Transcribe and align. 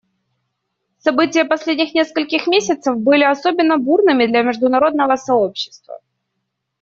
События 0.97 1.45
последних 1.45 1.93
нескольких 1.93 2.47
месяцев 2.47 2.97
были 2.97 3.23
особенно 3.23 3.77
бурными 3.77 4.25
для 4.25 4.41
международного 4.41 5.15
сообщества. 5.15 5.99